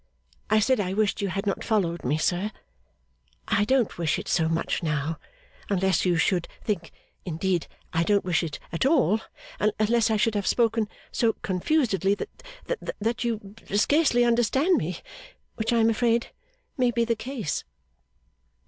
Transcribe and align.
I 0.49 0.59
said 0.59 0.79
I 0.79 0.93
wished 0.95 1.21
you 1.21 1.27
had 1.27 1.45
not 1.45 1.63
followed 1.63 2.03
me, 2.03 2.17
sir. 2.17 2.49
I 3.47 3.65
don't 3.65 3.99
wish 3.99 4.17
it 4.17 4.27
so 4.27 4.49
much 4.49 4.81
now, 4.81 5.19
unless 5.69 6.05
you 6.05 6.17
should 6.17 6.47
think 6.63 6.89
indeed 7.23 7.67
I 7.93 8.01
don't 8.01 8.25
wish 8.25 8.41
it 8.41 8.57
at 8.71 8.83
all, 8.83 9.19
unless 9.77 10.09
I 10.09 10.17
should 10.17 10.33
have 10.33 10.47
spoken 10.47 10.89
so 11.11 11.33
confusedly, 11.43 12.15
that 12.15 12.29
that 12.99 13.23
you 13.23 13.53
can 13.67 13.77
scarcely 13.77 14.25
understand 14.25 14.75
me, 14.77 15.01
which 15.53 15.71
I 15.71 15.77
am 15.77 15.91
afraid 15.91 16.31
may 16.79 16.89
be 16.89 17.05
the 17.05 17.15
case. 17.15 17.63